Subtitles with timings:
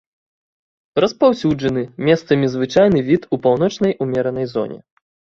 [1.03, 4.79] Распаўсюджаны, месцамі звычайны від у паўночнай умеранай зоне.